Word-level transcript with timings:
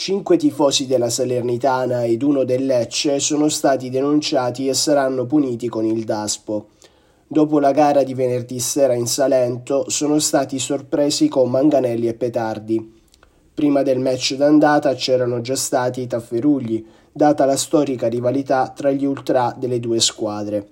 Cinque 0.00 0.36
tifosi 0.36 0.86
della 0.86 1.10
Salernitana 1.10 2.04
ed 2.04 2.22
uno 2.22 2.44
del 2.44 2.66
Lecce 2.66 3.18
sono 3.18 3.48
stati 3.48 3.90
denunciati 3.90 4.68
e 4.68 4.72
saranno 4.72 5.26
puniti 5.26 5.68
con 5.68 5.84
il 5.84 6.04
DASPO. 6.04 6.68
Dopo 7.26 7.58
la 7.58 7.72
gara 7.72 8.04
di 8.04 8.14
venerdì 8.14 8.60
sera 8.60 8.94
in 8.94 9.08
Salento 9.08 9.90
sono 9.90 10.20
stati 10.20 10.60
sorpresi 10.60 11.26
con 11.26 11.50
manganelli 11.50 12.06
e 12.06 12.14
petardi. 12.14 13.00
Prima 13.52 13.82
del 13.82 13.98
match 13.98 14.34
d'andata 14.34 14.94
c'erano 14.94 15.40
già 15.40 15.56
stati 15.56 16.02
i 16.02 16.06
tafferugli, 16.06 16.86
data 17.10 17.44
la 17.44 17.56
storica 17.56 18.06
rivalità 18.06 18.68
tra 18.68 18.92
gli 18.92 19.04
ultra 19.04 19.52
delle 19.58 19.80
due 19.80 19.98
squadre. 19.98 20.68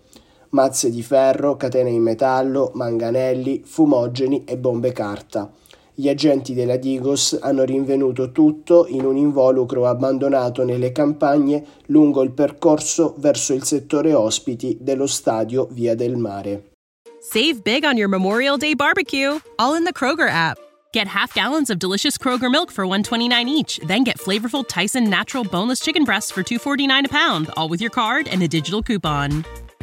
Mazze 0.50 0.88
di 0.88 1.02
ferro, 1.02 1.56
catene 1.56 1.90
in 1.90 2.00
metallo, 2.00 2.70
manganelli, 2.74 3.64
fumogeni 3.64 4.44
e 4.44 4.56
bombe 4.56 4.92
carta. 4.92 5.50
Gli 5.98 6.10
agenti 6.10 6.52
della 6.52 6.76
Digos 6.76 7.38
hanno 7.40 7.64
rinvenuto 7.64 8.30
tutto 8.30 8.86
in 8.86 9.06
un 9.06 9.16
involucro 9.16 9.86
abbandonato 9.86 10.62
nelle 10.62 10.92
campagne 10.92 11.64
lungo 11.86 12.22
il 12.22 12.32
percorso 12.32 13.14
verso 13.16 13.54
il 13.54 13.64
settore 13.64 14.12
ospiti 14.12 14.76
dello 14.78 15.06
stadio 15.06 15.66
Via 15.70 15.94
del 15.94 16.18
Mare. 16.18 16.72
Save 17.18 17.62
big 17.62 17.84
on 17.84 17.96
your 17.96 18.10
Memorial 18.10 18.58
Day 18.58 18.74
barbecue, 18.74 19.40
all 19.56 19.74
in 19.74 19.84
the 19.84 19.92
Kroger 19.92 20.28
app. 20.28 20.58
Get 20.92 21.06
half 21.06 21.32
gallons 21.32 21.70
of 21.70 21.78
delicious 21.78 22.18
Kroger 22.18 22.50
milk 22.50 22.70
for 22.70 22.84
129 22.84 23.48
each, 23.48 23.80
then 23.86 24.04
get 24.04 24.18
flavorful 24.18 24.68
Tyson 24.68 25.08
natural 25.08 25.44
boneless 25.44 25.80
chicken 25.80 26.04
breasts 26.04 26.30
for 26.30 26.42
249 26.42 27.06
a 27.06 27.08
pound, 27.08 27.48
all 27.56 27.70
with 27.70 27.80
your 27.80 27.90
card 27.90 28.28
and 28.28 28.42
a 28.42 28.48
digital 28.48 28.82
coupon. 28.82 29.46